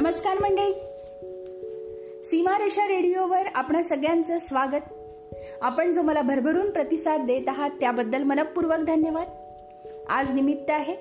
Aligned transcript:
नमस्कार 0.00 0.36
मंडळी. 0.40 0.72
सीमारेषा 2.24 2.88
रेडिओवर 2.88 3.42
आपणा 3.54 3.82
सगळ्यांचं 3.82 4.38
स्वागत. 4.38 4.82
आपण 5.60 5.92
जो 5.92 6.02
मला 6.02 6.22
भरभरून 6.22 6.70
प्रतिसाद 6.70 7.20
देत 7.26 7.48
आहात 7.48 7.70
त्याबद्दल 7.70 8.22
मनपूर्वक 8.22 8.78
धन्यवाद. 8.78 9.28
आज 10.08 10.34
निमित्त 10.34 10.70
आहे 10.70 10.96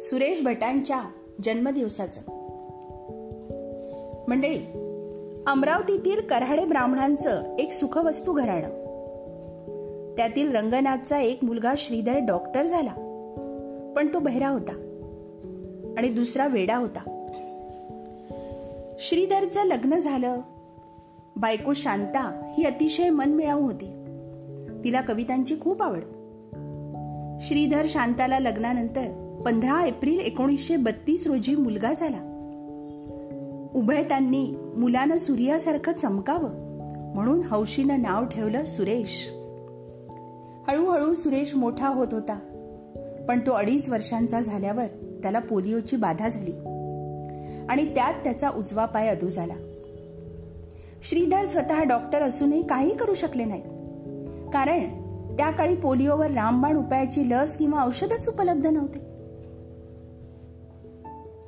सुरेश 0.00 0.42
भटांच्या 0.42 1.02
जन्मदिवसाचं. 1.44 2.20
मंडळी 4.28 4.58
अमरावतीतील 5.46 6.20
कराडे 6.20 6.64
ब्राह्मणांचं 6.64 7.56
एक 7.58 7.72
सुखवस्तू 7.72 8.32
घराणं. 8.32 8.68
त्यातील 10.16 10.56
रंगनाथचा 10.56 11.20
एक 11.20 11.44
मुलगा 11.44 11.72
श्रीधर 11.76 12.16
डॉक्टर 12.16 12.66
झाला. 12.66 12.92
पण 13.96 14.14
तो 14.14 14.18
बहिरा 14.18 14.48
होता. 14.48 14.72
आणि 15.98 16.08
दुसरा 16.08 16.46
वेडा 16.46 16.76
होता. 16.76 17.14
श्रीधरचं 19.00 19.64
लग्न 19.64 19.98
झालं. 19.98 20.40
बायको 21.36 21.72
शांता 21.72 22.52
ही 22.58 22.64
अतिशय 22.64 23.10
मनमिळाऊ 23.10 23.62
होती. 23.62 24.04
तिला 24.84 25.00
कवितांची 25.00 25.56
खूप 25.60 25.82
आवड. 25.82 26.00
श्रीधर 27.42 27.86
शांताला 27.88 28.38
लग्नानंतर 28.38 29.34
पंधरा 29.44 29.86
एप्रिल 29.86 30.20
एकोणीसशे 30.20 30.76
बत्तीस 30.76 31.26
रोजी 31.26 31.56
मुलगा 31.56 31.92
झाला. 31.92 32.18
उभय 33.74 34.02
त्यांनी 34.02 34.54
मुलानं 34.76 35.18
सूर्यासारखं 35.18 35.92
चमकावं 35.92 36.50
म्हणून 37.14 37.40
हौशीनं 37.44 38.02
नाव 38.02 38.24
ठेवलं 38.24 38.64
सुरेश. 38.64 39.30
हळूहळू 40.68 41.14
सुरेश 41.14 41.54
मोठा 41.54 41.88
होत 41.88 42.08
होता. 42.12 42.38
पण 43.28 43.40
तो 43.40 43.52
अडीच 43.52 43.88
वर्षांचा 43.88 44.40
झाल्यावर 44.40 44.86
त्याला 45.22 45.38
पोलिओची 45.38 45.96
बाधा 45.96 46.28
झाली. 46.28 46.52
आणि 47.68 47.94
त्यात 47.94 48.14
त्याचा 48.14 48.50
उजवा 48.50 48.84
पाय 48.84 49.08
अधू 49.08 49.28
झाला. 49.28 49.54
श्रीधर 51.02 51.44
स्वतः 51.44 51.82
डॉक्टर 51.82 52.22
असूनही 52.22 52.66
काही 52.66 52.96
करू 52.96 53.14
शकले 53.14 53.44
नाही 53.44 53.62
कारण 54.50 55.08
त्या 55.36 55.50
काळी 55.50 55.76
पोलिओवर 55.76 56.30
रामबाण 56.30 56.76
उपायाची 56.76 57.30
लस 57.30 57.56
किंवा 57.56 57.84
औषधच 57.84 58.28
उपलब्ध 58.28 58.66
नव्हते. 58.66 58.98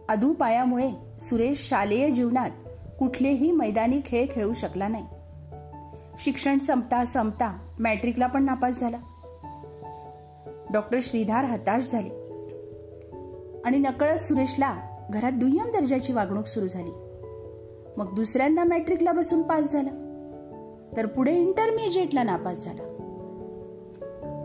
अधू 0.08 0.32
पायामुळे 0.32 0.90
सुरेश 1.20 1.68
शालेय 1.68 2.10
जीवनात 2.10 2.50
कुठलेही 2.98 3.52
मैदानी 3.52 4.00
खेळ 4.04 4.26
खेळू 4.30 4.52
शकला 4.52 4.88
नाही. 4.88 5.04
शिक्षण 6.24 6.58
संपता 6.58 7.04
संपता 7.04 7.58
मॅट्रिकला 7.78 8.26
पण 8.26 8.44
नापास 8.44 8.80
झाला. 8.80 8.98
डॉक्टर 10.72 10.98
श्रीधार 11.00 11.44
हताश 11.44 11.90
झाले. 11.90 12.08
आणि 13.64 13.78
नकळत 13.78 14.18
सुरेशला 14.18 14.89
घरात 15.10 15.32
दुय्यम 15.32 15.66
दर्जाची 15.66 16.12
वागणूक 16.12 16.46
सुरू 16.46 16.68
झाली. 16.68 16.90
मग 17.96 18.14
दुसऱ्यांदा 18.14 18.64
मॅट्रिकला 18.64 19.12
बसून 19.12 19.42
पास 19.42 19.72
झाला. 19.72 19.90
तर 20.96 21.06
पुढे 21.06 21.38
इंटरमिजिएटला 21.38 22.22
नापास 22.22 22.64
झाला. 22.64 22.82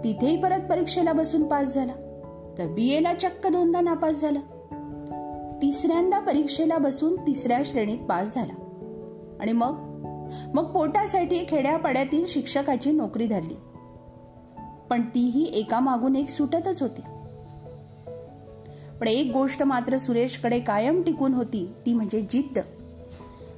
तिथेही 0.03 0.41
परत 0.41 0.69
परीक्षेला 0.69 1.13
बसून 1.13 1.43
पास 1.43 1.73
झाला. 1.73 1.93
तर 2.58 2.67
बी 2.67 2.89
एला 2.89 3.13
चक्क 3.13 3.47
दोनदा 3.47 3.81
नापास 3.81 4.21
झाला. 4.21 4.39
तिसऱ्यांदा 5.61 6.19
परीक्षेला 6.19 6.77
बसून 6.77 7.16
तिसऱ्या 7.16 7.61
श्रेणीत 7.66 7.99
पास 8.09 8.36
झाला. 8.36 8.53
आणि 9.39 9.52
मग? 9.52 9.95
मग 10.53 10.63
पोटासाठी 10.63 11.45
खेड्यापाड्यातील 11.47 12.25
शिक्षकाची 12.27 12.91
नोकरी 12.91 13.27
धरली. 13.27 13.58
पण 14.89 15.02
तीही 15.02 15.52
एकामागून 15.53 16.16
एक 16.16 16.30
सुटतच 16.30 16.81
होती. 16.81 17.02
पण 19.02 19.08
एक 19.08 19.32
गोष्ट 19.34 19.64
मात्र 19.64 19.98
सुरेशकडे 19.98 20.60
कायम 20.60 21.02
टिकून 21.02 21.34
होती 21.34 21.74
ती 21.86 21.94
म्हणजे 21.94 22.22
जिद्द. 22.22 22.60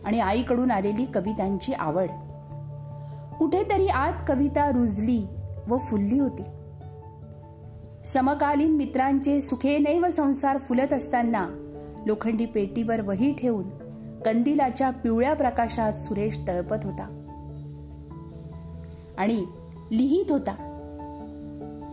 आणि 0.05 0.19
आईकडून 0.19 0.71
आलेली 0.71 1.05
कवितांची 1.05 1.73
आवड. 1.73 2.07
कुठेतरी 3.39 3.87
आत 3.87 4.13
कविता 4.27 4.69
रुजली 4.69 5.23
व 5.67 5.77
फुलली 5.77 6.19
होती. 6.19 6.41
समकालीन 8.05 8.71
मित्रांचे 8.71 9.41
सुखे 9.41 9.77
नैव 9.77 10.09
संसार 10.09 10.57
फुलत 10.57 10.93
असताना 10.93 11.47
लोखंडी 12.05 12.45
पेटीवर 12.45 13.01
वही 13.01 13.33
ठेवून 13.33 13.69
कंदिलाच्या 14.25 14.89
पिवळ्या 14.89 15.33
प्रकाशात 15.33 15.93
सुरेश 15.93 16.39
तळपत 16.47 16.77
होता. 16.83 17.23
आणि 19.17 19.45
लिहित 19.91 20.31
होता. 20.31 20.63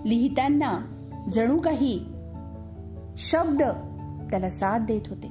लिहिताना 0.07 0.85
जणू 1.33 1.59
काही 1.59 2.05
शब्द 3.17 3.63
त्याला 4.31 4.51
साथ 4.51 4.79
देत 4.79 5.01
होते. 5.07 5.27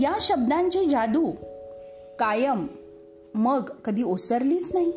या 0.00 0.16
शब्दांची 0.20 0.86
जादू 0.86 1.30
कायम 2.18 2.66
मग 3.34 3.62
कधी 3.84 4.02
ओसरलीच 4.02 4.70
नाही. 4.74 4.92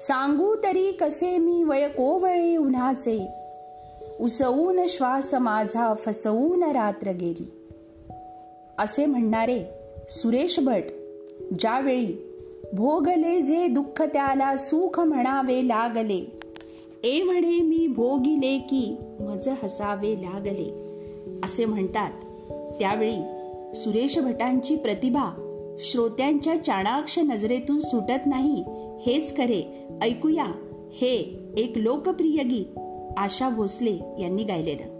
सांगू 0.00 0.56
तरी 0.62 0.92
कसे 0.92 1.38
मी 1.38 1.62
वय 1.62 1.88
कोवळे 1.88 2.56
उन्हाचे 2.56 3.28
उसवून 4.20 4.86
श्वास 4.88 5.34
माझा 5.34 5.94
फसवून 5.94 6.62
रात्र 6.62 7.10
गेली. 7.10 7.70
असे 8.78 9.06
म्हणणारे 9.06 9.64
सुरेश 10.10 10.60
भट 10.60 10.82
ज्यावेळी 11.58 12.40
भोगले 12.72 13.40
जे 13.40 13.66
दुःख 13.66 14.02
त्याला 14.02 14.56
सुख 14.56 15.00
म्हणावे 15.00 15.68
लागले 15.68 16.40
ए 17.04 17.22
म्हणे 17.22 17.58
मी 17.58 17.86
भोगिले 17.86 18.58
की 18.58 18.96
मज 19.20 19.48
हसावे 19.62 20.22
लागले. 20.22 20.74
असे 21.44 21.64
म्हणतात. 21.64 22.10
त्यावेळी 22.78 23.16
सुरेश 23.74 24.18
भटांची 24.18 24.76
प्रतिभा 24.76 25.30
श्रोत्यांच्या 25.78 26.64
चाणाक्ष 26.64 27.18
नजरेतून 27.18 27.78
सुटत 27.78 28.26
नाही. 28.26 28.64
हेच 29.06 29.36
खरे. 29.36 29.88
ऐकूया. 30.02 30.46
हे 30.92 31.38
एक 31.56 31.72
लोकप्रिय 31.76 32.42
गीत 32.42 32.78
आशा 33.16 33.48
भोसले 33.48 33.98
यांनी 34.18 34.44
गायलेलं. 34.44 34.93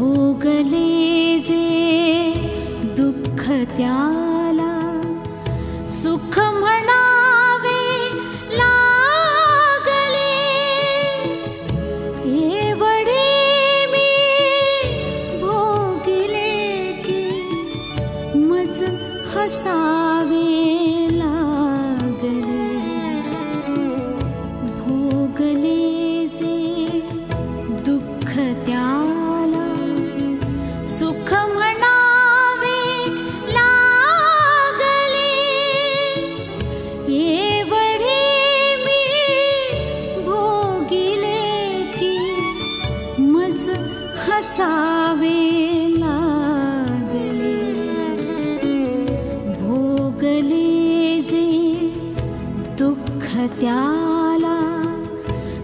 भोगले 0.00 0.86
ज 1.46 1.56
दुखत्या 2.98 3.96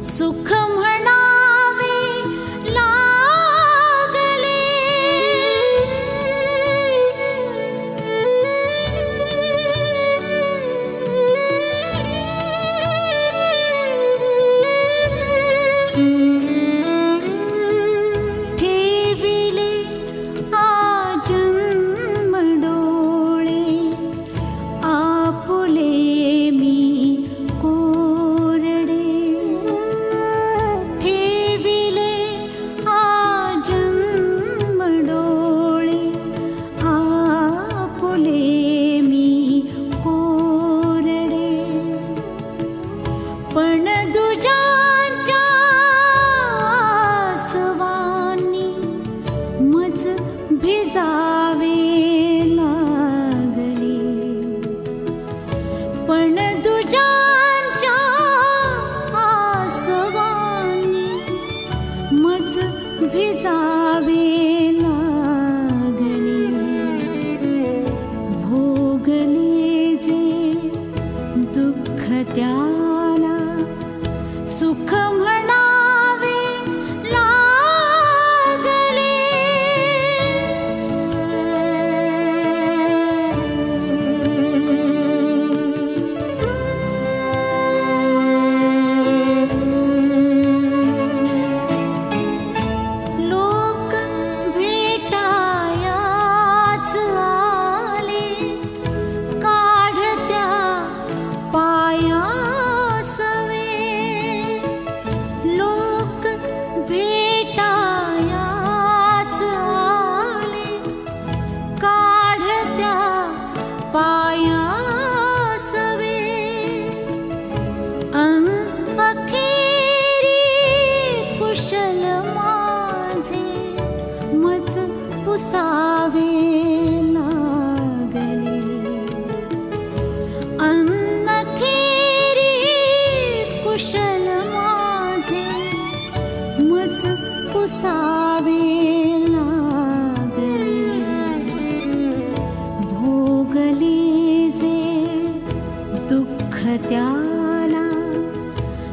सुख 0.00 0.65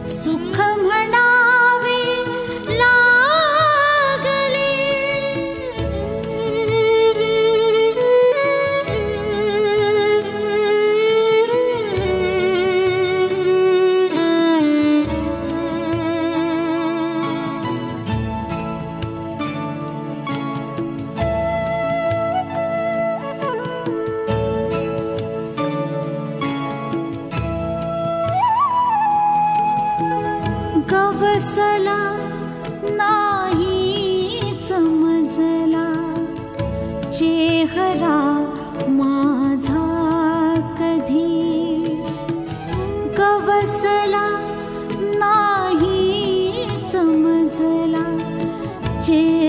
सुख 0.05 0.72
de 49.05 49.42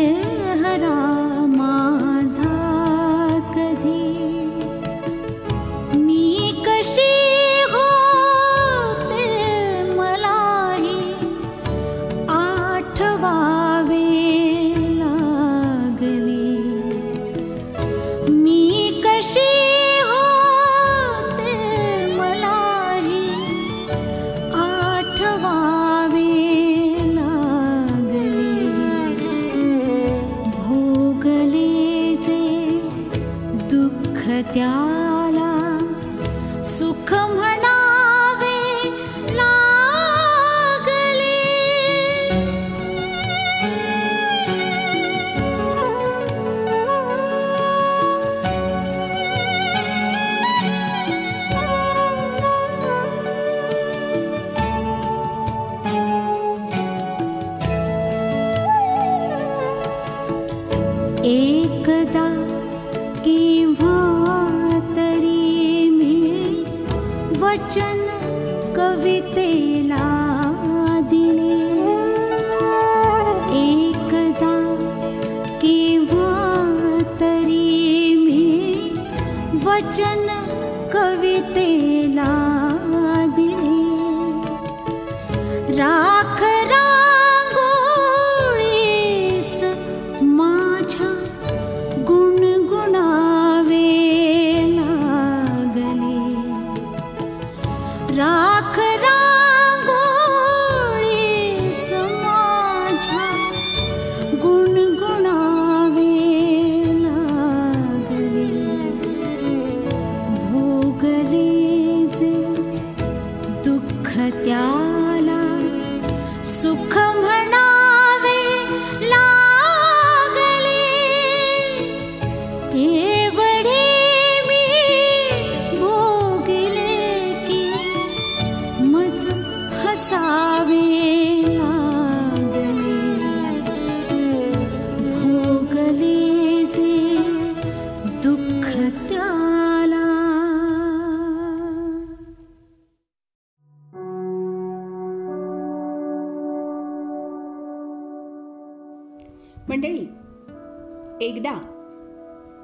एकदा 151.20 151.70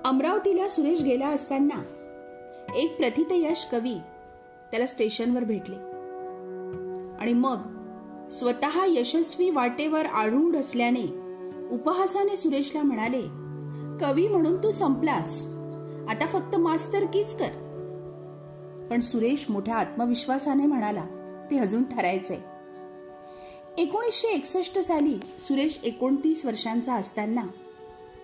अमरावतीला 0.04 0.68
सुरेश 0.68 1.02
गेला 1.02 1.28
असताना 1.28 1.82
एक 2.76 2.96
प्रथितयश 2.96 3.66
कवी 3.72 3.94
त्याला 4.70 4.86
स्टेशनवर 4.86 5.44
भेटले. 5.44 5.76
आणि 7.20 7.32
मग 7.32 7.56
स्वतः 8.28 8.84
यशस्वी 8.86 9.50
वाटेवर 9.50 10.06
आढळून 10.06 10.56
असल्याने 10.56 11.04
उपहासाने 11.70 12.36
सुरेशला 12.36 12.82
म्हणाले 12.82 13.22
कवी 14.00 14.28
म्हणून 14.28 14.56
तू 14.56 14.72
संपलास. 14.72 15.46
आता 16.08 16.26
फक्त 16.26 16.56
मास्तर 16.56 17.04
कीच 17.04 17.36
कर. 17.38 17.50
पण 18.90 19.00
सुरेश 19.00 19.46
मोठ्या 19.48 19.76
आत्मविश्वासाने 19.76 20.66
म्हणाला 20.66 21.04
ते 21.50 21.58
अजून 21.58 21.84
ठरायचंय. 21.84 22.40
एकोणीसशे 23.78 24.28
एकसष्ट 24.28 24.78
साली 24.78 25.18
सुरेश 25.38 25.80
एकोणतीस 25.82 26.44
वर्षांचा 26.44 26.94
असताना 26.94 27.42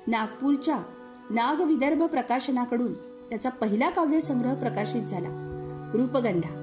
नागपूरच्या 0.07 0.79
नागविदर्भ 1.31 2.03
प्रकाशनाकडून 2.03 2.93
त्याचा 3.31 3.51
पहिला 3.51 3.91
काव्यसंग्रह 3.91 4.55
प्रकाशित 4.55 5.03
झाला 5.03 5.29
रूपगंधा. 5.95 6.63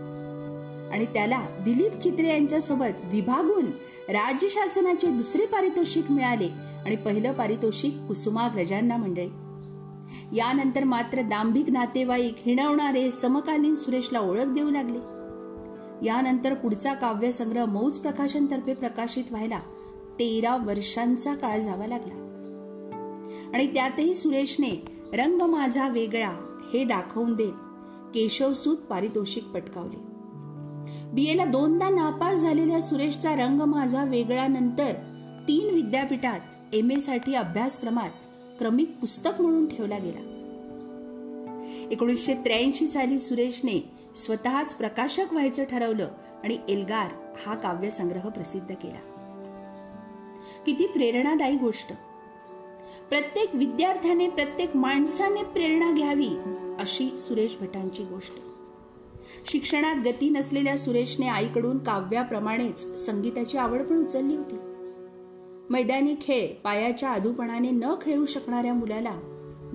आणि 0.94 1.06
त्याला 1.06 1.42
दिलीप 1.66 2.00
चित्रे 2.00 2.30
यांच्यासोबत 2.30 3.06
विभागून 3.06 3.66
राज्य 4.10 4.48
शासनाचे 4.50 5.08
दुसरे 5.08 5.46
पारितोषिक 5.46 6.12
मिळाले 6.12 6.48
आणि 6.86 6.96
पहिलं 6.96 7.34
पारितोषिक 7.34 7.96
कुसुमाग्रजांना 8.08 8.98
मंडळी. 8.98 9.30
यानंतर 10.38 10.84
मात्र 10.84 11.22
दांभिक 11.22 11.70
नातेवाईक 11.70 12.36
हिणवणारे 12.38 13.12
समकालीन 13.12 13.76
सुरेशला 13.76 14.20
ओळख 14.20 14.46
देऊ 14.46 14.70
लागले. 14.70 15.00
यानंतर 16.06 16.54
पुढचा 16.54 16.94
काव्यसंग्रह 16.94 17.66
मौज 17.66 17.98
प्रकाशनतर्फे 17.98 18.74
प्रकाशित 18.74 19.24
व्हायला 19.32 19.60
तेरा 20.20 20.58
वर्षांचा 20.58 21.36
काळ 21.36 21.60
जावा 21.60 21.88
लागला. 21.88 22.33
आणि 23.54 23.74
त्यातही 23.74 24.14
सुरेशने 24.14 24.86
रंग 25.14 25.42
माझा 25.42 25.88
वेगळा 25.88 26.32
हे 26.74 26.84
दाखवून 26.84 27.36
देत 27.36 27.52
केशवसूत 28.14 28.78
पारितोषिक 28.78 29.44
पटकावले. 29.44 30.14
बीएला 31.14 31.46
दोनदा 31.46 31.90
नापास 31.90 32.40
झालेल्या 32.40 32.82
सुरेशचा 32.82 33.36
रंग 33.36 33.62
माझा 33.62 34.04
वेगळा 34.04 34.48
नंतर 34.48 34.94
तीन 35.48 35.74
विद्यापीठात 35.74 36.40
एम 36.74 36.92
ए 36.92 36.96
साठी 36.96 37.34
अभ्यासक्रमात 37.34 38.10
क्रमिक 38.60 38.98
पुस्तक 39.02 39.42
म्हणून 39.42 39.66
ठेवला 39.66 39.98
गेला. 39.98 40.30
एकोणीसशे 41.92 42.34
त्र्याऐंशी 42.34 42.88
साली 42.88 43.20
सुरेशने 43.20 43.92
स्वतःच 44.16 44.74
प्रकाशक 44.74 45.26
व्हायचं 45.32 45.64
ठरवलं 45.64 46.08
आणि 46.44 46.58
एल्गार 46.70 47.08
हा 47.46 47.56
काव्यसंग्रह 47.56 48.30
प्रसिद्ध 48.30 48.76
केला. 48.76 49.00
किती 50.66 50.88
प्रेरणादायी 50.88 51.58
गोष्ट! 51.58 51.94
प्रत्येक 53.10 53.56
विद्यार्थ्याने 53.56 54.30
प्रत्येक 54.30 54.76
माणसाने 54.76 55.44
प्रेरणा 55.44 55.92
घ्यावी 55.92 56.30
अशी 56.80 57.18
सुरेश 57.18 57.58
भटांची 57.62 58.04
गोष्ट. 58.04 58.32
शिक्षणात 59.52 59.96
गती 60.06 60.30
नसलेल्या 60.30 60.78
सुरेशने 60.78 61.28
आईकडून 61.28 61.78
काव्याप्रमाणेच 61.78 63.06
संगीताची 63.06 63.58
आवड 63.58 63.82
पण 63.82 64.06
उचलली 64.06 64.36
होती. 64.36 64.56
मैदानी 65.70 66.16
खेळ 66.22 66.48
पायाच्या 66.64 67.10
आधूपणाने 67.10 67.70
न 67.70 67.86
खेळू 68.02 68.26
शकणाऱ्या 68.26 68.74
मुलाला 68.74 69.20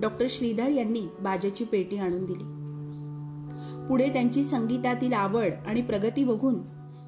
डॉक्टर 0.01 0.25
श्रीधर 0.29 0.69
यांनी 0.69 1.01
बाजाची 1.19 1.63
पेटी 1.63 1.97
आणून 1.97 2.25
दिली. 2.25 2.43
पुढे 3.87 4.09
त्यांची 4.09 4.43
संगीतातील 4.43 5.13
आवड 5.13 5.51
आणि 5.67 5.81
प्रगती 5.81 6.23
बघून 6.23 6.55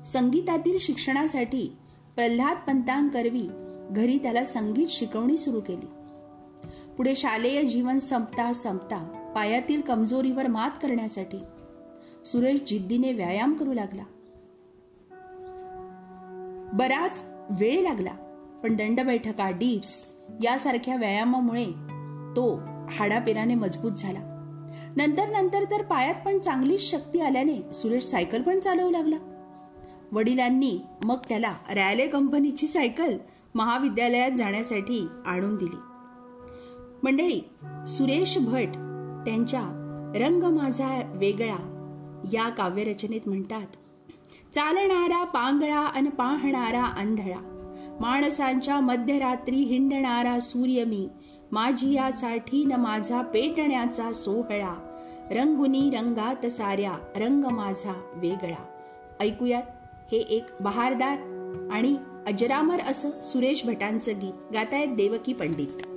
संगीतातील 0.03 0.77
शिक्षणासाठी 0.79 1.77
प्रल्हाद 2.15 2.57
पंतांकरवी 2.67 3.49
घरी 3.91 4.17
त्याला 4.17 4.43
संगीत 4.43 4.87
शिकवणी 4.89 5.37
सुरू 5.37 5.59
केली. 5.59 5.87
पुढे 6.97 7.15
शालेय 7.15 7.63
जीवन 7.63 7.99
संपता 7.99 8.53
संपता 8.53 9.31
पायातील 9.35 9.81
कमजोरीवर 9.81 10.47
मात 10.47 10.69
करण्यासाठी 10.81 11.37
सुरेश 12.25 12.61
जिद्दीने 12.67 13.13
व्यायाम 13.13 13.53
करू 13.53 13.73
लागला. 13.73 14.03
बराच 16.73 17.25
वेळ 17.49 17.81
लागला 17.81 18.11
पण 18.63 18.75
दंड 18.75 19.01
बैठका 19.01 19.49
डिप्स 19.49 20.05
यासारख्या 20.43 20.95
व्यायामामुळे 20.95 21.65
तो 22.35 22.59
हाडापेराने 22.91 23.55
मजबूत 23.55 23.91
झाला. 23.91 24.19
नंतर 24.95 25.29
नंतर 25.29 25.63
तर 25.63 25.81
पायात 25.81 26.15
पण 26.25 26.39
चांगलीच 26.39 26.91
शक्ती 26.91 27.19
आल्याने 27.19 27.73
सुरेश 27.73 28.03
सायकल 28.03 28.41
पण 28.41 28.59
चालवू 28.59 28.89
लागला. 28.89 29.17
वडिलांनी 30.11 30.79
मग 31.03 31.17
त्याला 31.29 31.53
रॅले 31.69 32.07
कंपनीची 32.07 32.67
सायकल 32.67 33.17
महाविद्यालयात 33.55 34.31
जाण्यासाठी 34.31 35.07
आणून 35.25 35.55
दिली. 35.55 35.90
मंडळी 37.03 37.41
सुरेश 37.87 38.37
भट 38.37 38.67
त्यांच्या 39.25 39.63
रंग 40.15 40.43
माझा 40.43 41.11
वेगळा 41.15 41.67
या 42.33 42.49
काव्यरचनेत 42.49 43.21
म्हणतात. 43.25 43.67
चालणारा 44.55 45.23
पांगळा 45.23 45.85
अन 45.95 46.09
पाहणारा 46.09 46.85
अंधळा 46.85 47.47
माणसांच्या 47.99 48.79
मध्यरात्री 48.79 49.55
हिंडणारा 49.55 50.39
सूर्य 50.39 50.83
मी 50.83 51.09
माझी 51.51 51.93
यासाठी 51.93 52.65
न 52.65 52.71
माझा 52.71 53.21
पेटण्याचा 53.21 54.13
सोहळा 54.13 54.97
रंगुनी 55.31 55.89
रंगात 55.89 56.45
साऱ्या 56.45 56.93
रंग 57.15 57.43
माझा 57.51 57.93
वेगळा. 58.15 58.65
ऐकूयात 59.19 59.63
हे 60.11 60.17
एक 60.17 60.43
बहारदार 60.61 61.17
आणि 61.71 61.95
अजरामर 62.27 62.79
असं 62.79 63.09
सुरेश 63.23 63.65
भटांचं 63.65 64.11
गीत. 64.11 64.53
गातायत 64.53 64.87
देवकी 64.87 65.33
पंडित. 65.33 65.90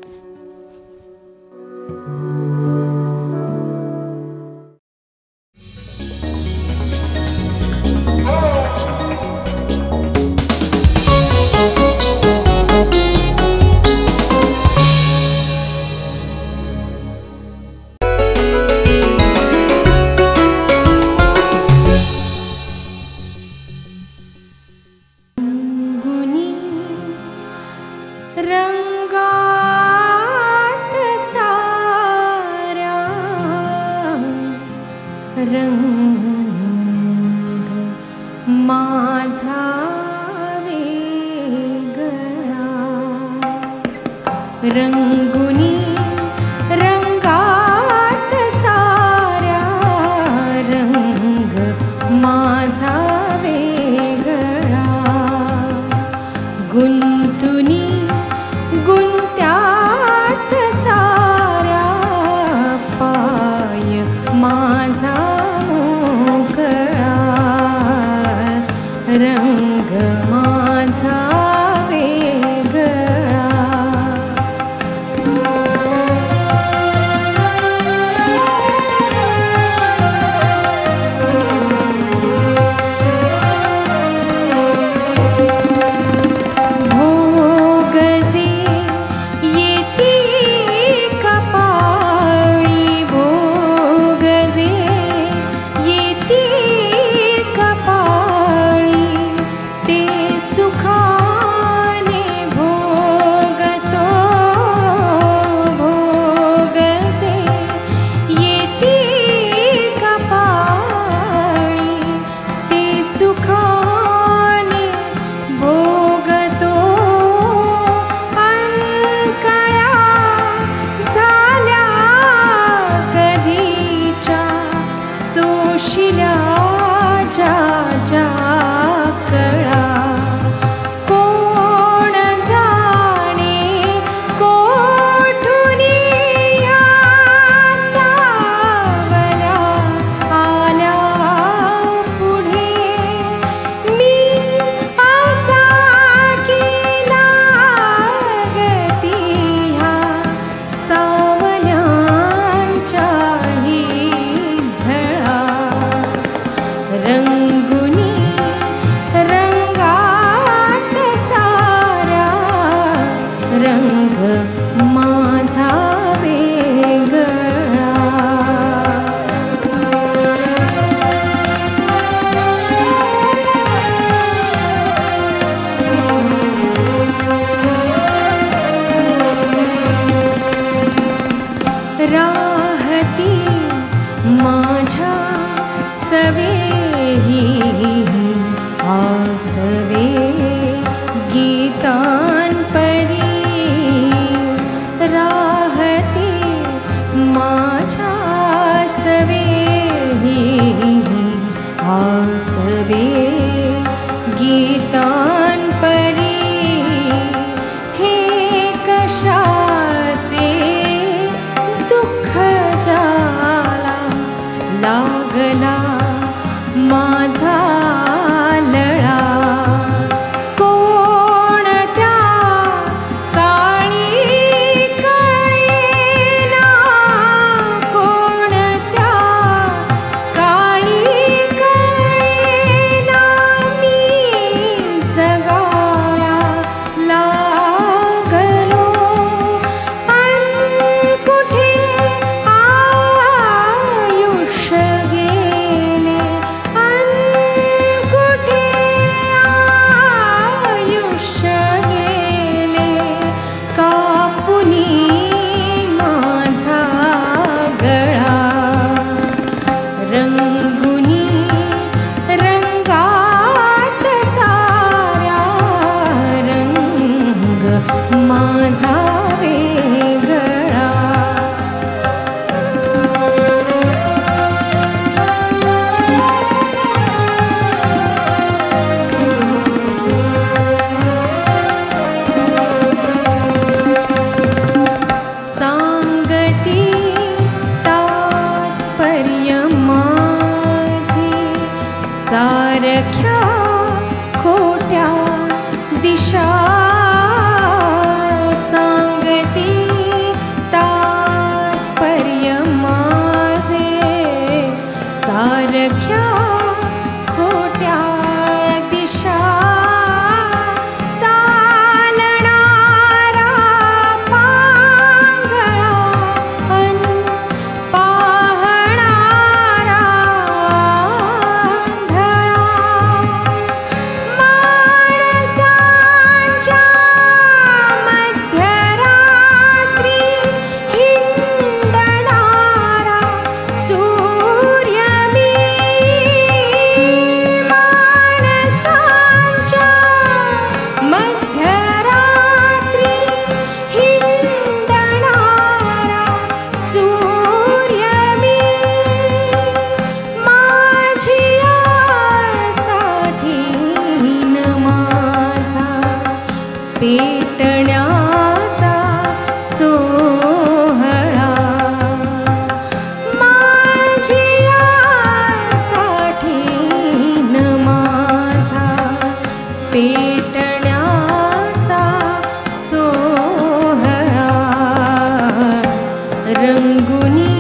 रंगुनी 376.83 377.54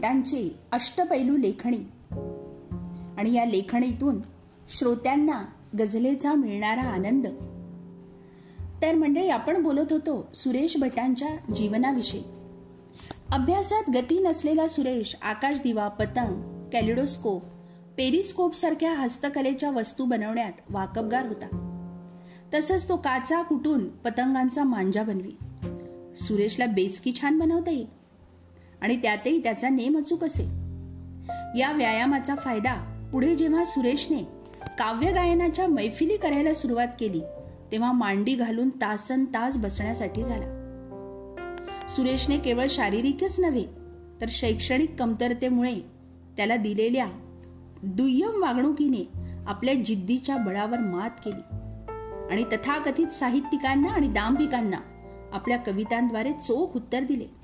भटांची 0.00 0.56
अष्टपैलू 0.72 1.36
लेखणी. 1.36 1.78
आणि 3.18 3.32
या 3.32 3.44
लेखणीतून 3.44 4.20
श्रोत्यांना 4.78 5.44
गझलेचा 5.78 6.32
मिळणारा 6.32 6.82
आनंद. 6.82 7.26
तर 8.82 8.94
मंडळी 8.94 9.28
आपण 9.28 9.62
बोलत 9.62 9.92
होतो 9.92 10.28
सुरेश 10.34 10.76
भटांच्या 10.76 11.52
जीवनाविषयी. 11.54 12.22
अभ्यासात 13.32 13.82
गती 13.94 14.18
नसलेला 14.18 14.68
सुरेश 14.68 15.16
आकाशदिवा 15.22 15.88
पतंग 15.88 16.68
कॅलिडोस्कोप 16.72 17.42
पेरिस्कोप 17.96 18.54
सारख्या 18.54 18.94
हस्तकलेच्या 18.94 19.70
वस्तू 19.70 20.04
बनवण्यात 20.04 20.52
वाकबगार 20.70 21.26
होता. 21.26 21.66
तसंच 22.54 22.88
तो 22.88 22.96
काचा 22.96 23.42
कुटून 23.42 23.88
पतंगांचा 23.88 24.64
मांजा 24.64 25.02
बनवी. 25.02 25.32
सुरेशला 26.16 26.66
बेचकी 26.66 27.12
छान 27.20 27.38
बनवता 27.38 27.70
येईल. 27.70 27.99
आणि 28.82 28.96
त्यातही 28.96 29.42
त्याचा 29.42 29.68
नेम 29.68 29.98
अचूक 29.98 30.24
असे 30.24 30.42
या 31.58 31.72
व्यायामाचा 31.72 32.34
फायदा 32.34 33.08
पुढे 33.12 33.34
जेव्हा 33.34 33.64
सुरेशने 33.64 34.22
काव्य 34.78 35.12
गायनाच्या 35.12 35.66
मैफिली 35.66 36.16
करायला 36.16 36.54
सुरुवात 36.54 36.88
केली 37.00 37.20
तेव्हा 37.72 37.92
मांडी 37.92 38.34
घालून 38.34 38.68
तासन 38.68 39.24
तास 39.24 39.56
बसण्यासाठी 39.56 40.24
झाला. 40.24 40.56
सुरेशने 41.88 42.38
केवळ 42.38 42.66
शारीरिकच 42.68 43.40
नव्हे 43.40 43.64
तर 44.20 44.26
शैक्षणिक 44.28 44.94
कमतरतेमुळे 44.98 45.74
त्याला 46.36 46.56
दिलेल्या 46.56 47.06
दुय्यम 47.82 48.42
वागणुकीने 48.42 49.08
आपल्या 49.46 49.74
जिद्दीच्या 49.74 50.36
बळावर 50.36 50.78
मात 50.78 51.10
केली. 51.24 51.56
आणि 52.30 52.44
तथाकथित 52.44 53.06
साहित्यिकांना 53.06 53.88
आणि 53.88 54.08
दांभिकांना 54.08 54.76
आपल्या 55.32 55.56
कवितांद्वारे 55.56 56.32
चोख 56.32 56.76
उत्तर 56.76 57.02
दिले. 57.02 57.39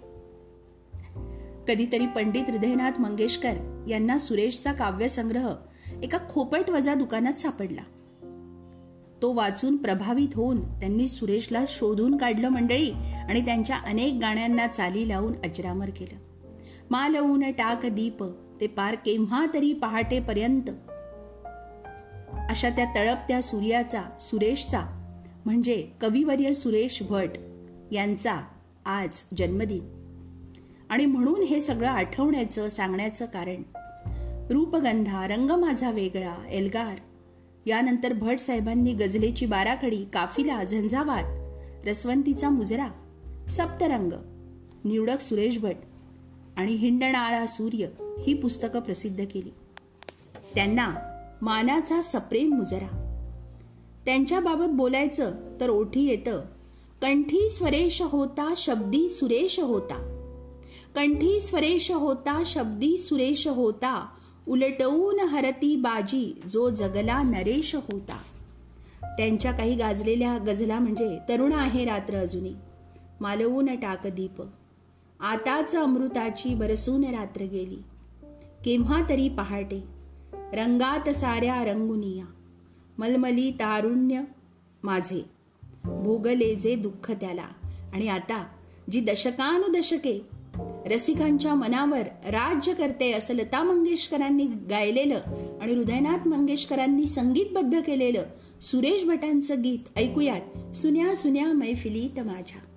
कधीतरी 1.68 2.06
पंडित 2.06 2.44
हृदयनाथ 2.48 3.00
मंगेशकर 3.00 3.84
यांना 3.88 4.18
सुरेशचा 4.18 4.72
काव्यसंग्रह 4.72 5.54
एका 6.02 6.18
खोपट 6.30 6.70
वजा 6.70 6.94
दुकानात 6.94 7.32
सापडला. 7.32 7.82
तो 9.22 9.32
वाचून 9.32 9.76
प्रभावित 9.76 10.28
होऊन 10.34 10.80
त्यांनी 10.80 11.08
सुरेशला 11.08 11.64
शोधून 11.68 12.16
काढलं 12.16 12.48
मंडळी 12.48 12.92
आणि 13.28 13.44
त्यांच्या 13.44 13.76
अनेक 13.76 14.18
गाण्यांना 14.20 14.66
चाली 14.66 15.08
लावून 15.08 15.32
अजरामर 15.44 15.90
केलं. 15.90 16.18
मालवून 16.90 17.50
टाक 17.50 17.86
दीप 17.86 18.24
ते 18.60 18.66
पार 18.66 18.94
केव्हा 18.94 19.46
तरी 19.54 19.72
पहाटेपर्यंत. 19.72 20.70
अशा 22.50 22.70
त्या 22.70 22.94
तळपत्या 22.94 23.42
सूर्याचा 23.42 24.02
सुरेशचा 24.20 25.12
म्हणजे 25.44 25.88
कविवर्य 26.00 26.52
सुरेश 26.52 27.02
भट 27.02 27.30
यांचा 27.92 28.36
आज 28.84 29.22
जन्मदिन. 29.36 29.95
आणि 30.88 31.06
म्हणून 31.06 31.42
हे 31.42 31.60
सगळं 31.60 31.88
आठवण्याचं 31.88 32.68
सांगण्याचं 32.68 33.26
कारण. 33.26 33.62
रूपगंधा 34.50 35.26
रंग 35.26 35.50
माझा 35.50 35.90
वेगळा 35.90 36.34
एल्गार. 36.50 36.98
यानंतर 37.66 38.12
भट 38.12 38.38
साहेबांनी 38.38 38.92
गझलेची 38.92 39.46
बाराखडी 39.46 40.04
काफिला 40.12 40.64
झंझावात 40.64 41.24
रसवंतीचा 41.88 42.48
मुजरा 42.48 42.88
सप्तरंग 43.48 44.12
निवडक 44.84 45.20
सुरेश 45.20 45.58
भट 45.58 45.74
आणि 46.56 46.72
हिंडणारा 46.72 47.46
सूर्य 47.46 47.86
ही 48.26 48.34
पुस्तकं 48.34 48.80
प्रसिद्ध 48.80 49.24
केली. 49.24 49.50
त्यांना 50.54 50.94
मानाचा 51.42 52.02
सप्रेम 52.02 52.54
मुजरा. 52.54 53.02
त्यांच्याबाबत 54.04 54.68
बोलायचं 54.68 55.34
तर 55.60 55.70
ओठी 55.70 56.04
येतं 56.04 56.40
कंठी 57.02 57.48
स्वरेश 57.48 58.02
होता 58.02 58.54
शब्दी 58.56 59.08
सुरेश 59.08 59.60
होता. 59.60 60.15
कंठी 60.96 61.40
स्वरेश 61.40 61.90
होता 61.90 62.42
शब्दी 62.46 62.98
सुरेश 62.98 63.46
होता 63.46 64.08
उलटवून 64.48 65.20
हरती 65.20 65.76
बाजी 65.76 66.40
जो 66.52 66.70
जगला 66.70 67.22
नरेश 67.22 67.74
होता. 67.74 68.18
त्यांच्या 69.16 69.52
काही 69.52 69.74
गाजलेल्या 69.74 70.38
गझला 70.38 70.78
म्हणजे 70.78 71.18
तरुण 71.28 71.52
आहे 71.52 71.84
रात्र 71.84 72.14
अजूनही. 72.14 72.54
मालवून 73.20 73.66
टाक 73.66 74.06
दीप 74.06 74.42
आताच 75.20 75.76
अमृताची 75.76 76.54
बरसून 76.54 77.04
रात्र 77.04 77.40
गेली. 77.40 77.82
केव्हा 78.64 79.02
तरी 79.08 79.28
पहाटे. 79.28 79.84
रंगात 80.32 81.10
साऱ्या 81.10 81.64
रंगुनिया. 81.64 82.24
मलमली 82.98 83.50
तारुण्य 83.50 84.20
माझे. 84.82 85.30
भोगले 85.84 86.54
जे 86.54 86.74
दुःख 86.74 87.10
त्याला. 87.10 87.46
आणि 87.92 88.08
आता 88.08 88.46
जी 88.90 89.00
दशकानुदशके 89.00 90.35
रसिकांच्या 90.86 91.54
मनावर 91.54 92.02
राज्य 92.24 92.74
करते 92.74 93.12
असं 93.12 93.34
लता 93.34 93.62
मंगेशकरांनी 93.62 94.44
गायलेलं 94.44 95.20
आणि 95.60 95.74
हृदयनाथ 95.74 96.28
मंगेशकरांनी 96.28 97.06
संगीतबद्ध 97.06 97.80
केलेलं 97.80 98.24
सुरेश 98.62 99.04
भटांचं 99.04 99.62
गीत 99.62 99.98
ऐकूयात. 99.98 100.76
सुन्या 100.76 101.14
सुन्या 101.14 101.52
मैफिली 101.52 102.08
माझ्या. 102.18 102.75